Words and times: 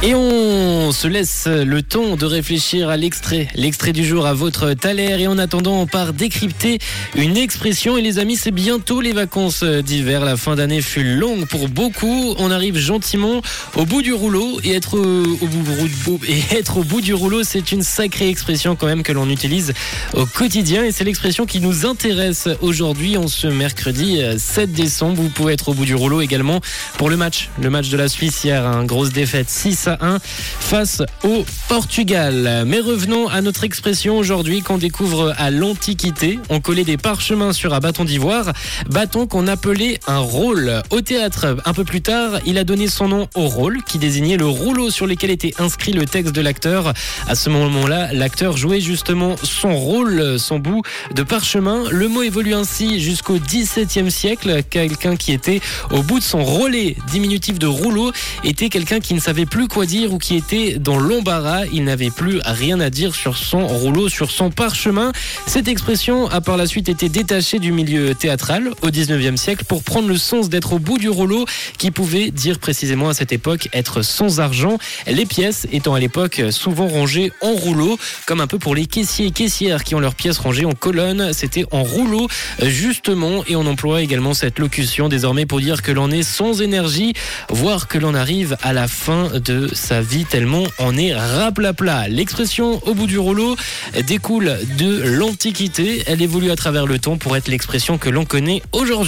Et 0.00 0.14
on 0.14 0.92
se 0.92 1.08
laisse 1.08 1.48
le 1.48 1.82
temps 1.82 2.14
de 2.14 2.24
réfléchir 2.24 2.88
à 2.88 2.96
l'extrait, 2.96 3.48
l'extrait 3.56 3.92
du 3.92 4.06
jour 4.06 4.26
à 4.26 4.32
votre 4.32 4.72
taler. 4.74 5.16
Et 5.18 5.26
en 5.26 5.38
attendant, 5.38 5.80
on 5.80 5.86
part 5.86 6.12
décrypter 6.12 6.78
une 7.16 7.36
expression. 7.36 7.98
Et 7.98 8.00
les 8.00 8.20
amis, 8.20 8.36
c'est 8.36 8.52
bientôt 8.52 9.00
les 9.00 9.12
vacances 9.12 9.64
d'hiver. 9.64 10.24
La 10.24 10.36
fin 10.36 10.54
d'année 10.54 10.82
fut 10.82 11.02
longue 11.02 11.46
pour 11.46 11.68
beaucoup. 11.68 12.36
On 12.38 12.52
arrive 12.52 12.78
gentiment 12.78 13.42
au 13.74 13.86
bout 13.86 14.00
du 14.00 14.12
rouleau. 14.12 14.60
Et 14.62 14.70
être 14.70 14.98
au 14.98 15.46
bout, 15.46 16.20
et 16.28 16.56
être 16.56 16.76
au 16.76 16.84
bout 16.84 17.00
du 17.00 17.12
rouleau, 17.12 17.42
c'est 17.42 17.72
une 17.72 17.82
sacrée 17.82 18.28
expression 18.28 18.76
quand 18.76 18.86
même 18.86 19.02
que 19.02 19.12
l'on 19.12 19.28
utilise 19.28 19.72
au 20.14 20.26
quotidien. 20.26 20.84
Et 20.84 20.92
c'est 20.92 21.04
l'expression 21.04 21.44
qui 21.44 21.58
nous 21.58 21.86
intéresse 21.86 22.48
aujourd'hui, 22.60 23.16
en 23.16 23.26
ce 23.26 23.48
mercredi 23.48 24.20
7 24.38 24.70
décembre. 24.72 25.20
Vous 25.20 25.30
pouvez 25.30 25.54
être 25.54 25.70
au 25.70 25.74
bout 25.74 25.86
du 25.86 25.96
rouleau 25.96 26.20
également 26.20 26.60
pour 26.98 27.10
le 27.10 27.16
match. 27.16 27.50
Le 27.60 27.68
match 27.68 27.88
de 27.88 27.96
la 27.96 28.08
Suisse 28.08 28.44
hier, 28.44 28.64
une 28.64 28.86
grosse 28.86 29.10
défaite 29.10 29.50
6 29.50 29.87
à 29.88 29.98
1 30.00 30.18
face 30.20 31.02
au 31.24 31.44
Portugal. 31.68 32.64
Mais 32.66 32.80
revenons 32.80 33.28
à 33.28 33.40
notre 33.40 33.64
expression 33.64 34.18
aujourd'hui 34.18 34.62
qu'on 34.62 34.78
découvre 34.78 35.34
à 35.38 35.50
l'Antiquité. 35.50 36.38
On 36.50 36.60
collait 36.60 36.84
des 36.84 36.96
parchemins 36.96 37.52
sur 37.52 37.74
un 37.74 37.80
bâton 37.80 38.04
d'ivoire, 38.04 38.52
bâton 38.90 39.26
qu'on 39.26 39.46
appelait 39.46 40.00
un 40.06 40.18
rôle. 40.18 40.82
Au 40.90 41.00
théâtre, 41.00 41.56
un 41.64 41.72
peu 41.72 41.84
plus 41.84 42.02
tard, 42.02 42.40
il 42.46 42.58
a 42.58 42.64
donné 42.64 42.88
son 42.88 43.08
nom 43.08 43.28
au 43.34 43.48
rôle, 43.48 43.82
qui 43.84 43.98
désignait 43.98 44.36
le 44.36 44.46
rouleau 44.46 44.90
sur 44.90 45.06
lequel 45.06 45.30
était 45.30 45.54
inscrit 45.58 45.92
le 45.92 46.06
texte 46.06 46.34
de 46.34 46.40
l'acteur. 46.40 46.92
À 47.26 47.34
ce 47.34 47.50
moment-là, 47.50 48.12
l'acteur 48.12 48.56
jouait 48.56 48.80
justement 48.80 49.36
son 49.42 49.76
rôle, 49.76 50.38
son 50.38 50.58
bout 50.58 50.82
de 51.14 51.22
parchemin. 51.22 51.84
Le 51.90 52.08
mot 52.08 52.22
évolue 52.22 52.54
ainsi 52.54 53.00
jusqu'au 53.00 53.38
XVIIe 53.38 54.10
siècle. 54.10 54.62
Quelqu'un 54.68 55.16
qui 55.16 55.32
était 55.32 55.60
au 55.90 56.02
bout 56.02 56.18
de 56.18 56.24
son 56.24 56.44
relais, 56.44 56.96
diminutif 57.10 57.58
de 57.58 57.66
rouleau, 57.66 58.12
était 58.44 58.68
quelqu'un 58.68 59.00
qui 59.00 59.14
ne 59.14 59.20
savait 59.20 59.46
plus 59.46 59.68
quoi 59.68 59.77
dire 59.86 60.12
ou 60.12 60.18
qui 60.18 60.36
était 60.36 60.78
dans 60.78 60.98
l'embarras. 60.98 61.66
Il 61.72 61.84
n'avait 61.84 62.10
plus 62.10 62.40
rien 62.44 62.80
à 62.80 62.90
dire 62.90 63.14
sur 63.14 63.36
son 63.36 63.66
rouleau, 63.66 64.08
sur 64.08 64.30
son 64.30 64.50
parchemin. 64.50 65.12
Cette 65.46 65.68
expression 65.68 66.28
a 66.28 66.40
par 66.40 66.56
la 66.56 66.66
suite 66.66 66.88
été 66.88 67.08
détachée 67.08 67.58
du 67.58 67.72
milieu 67.72 68.14
théâtral 68.14 68.70
au 68.82 68.88
19e 68.88 69.36
siècle 69.36 69.64
pour 69.66 69.82
prendre 69.82 70.08
le 70.08 70.16
sens 70.16 70.48
d'être 70.48 70.74
au 70.74 70.78
bout 70.78 70.98
du 70.98 71.08
rouleau 71.08 71.44
qui 71.78 71.90
pouvait 71.90 72.30
dire 72.30 72.58
précisément 72.58 73.08
à 73.08 73.14
cette 73.14 73.32
époque 73.32 73.68
être 73.72 74.02
sans 74.02 74.40
argent. 74.40 74.78
Les 75.06 75.26
pièces 75.26 75.66
étant 75.72 75.94
à 75.94 76.00
l'époque 76.00 76.42
souvent 76.50 76.88
rangées 76.88 77.32
en 77.40 77.52
rouleau, 77.52 77.98
comme 78.26 78.40
un 78.40 78.46
peu 78.46 78.58
pour 78.58 78.74
les 78.74 78.86
caissiers 78.86 79.26
et 79.26 79.30
caissières 79.30 79.84
qui 79.84 79.94
ont 79.94 80.00
leurs 80.00 80.14
pièces 80.14 80.38
rangées 80.38 80.64
en 80.64 80.72
colonne. 80.72 81.32
C'était 81.32 81.64
en 81.70 81.82
rouleau 81.82 82.28
justement 82.62 83.44
et 83.46 83.56
on 83.56 83.66
emploie 83.66 84.02
également 84.02 84.34
cette 84.34 84.58
locution 84.58 85.08
désormais 85.08 85.46
pour 85.46 85.60
dire 85.60 85.82
que 85.82 85.92
l'on 85.92 86.10
est 86.10 86.22
sans 86.22 86.62
énergie, 86.62 87.14
voire 87.48 87.88
que 87.88 87.98
l'on 87.98 88.14
arrive 88.14 88.56
à 88.62 88.72
la 88.72 88.88
fin 88.88 89.28
sa 89.72 90.00
vie 90.00 90.24
tellement 90.24 90.64
on 90.78 90.96
est 90.96 91.14
raplapla. 91.14 92.08
L'expression 92.08 92.80
au 92.86 92.94
bout 92.94 93.06
du 93.06 93.18
rouleau 93.18 93.56
découle 94.06 94.58
de 94.78 95.02
l'Antiquité. 95.02 96.02
Elle 96.06 96.22
évolue 96.22 96.50
à 96.50 96.56
travers 96.56 96.86
le 96.86 96.98
temps 96.98 97.16
pour 97.16 97.36
être 97.36 97.48
l'expression 97.48 97.98
que 97.98 98.08
l'on 98.08 98.24
connaît 98.24 98.62
aujourd'hui. 98.72 98.88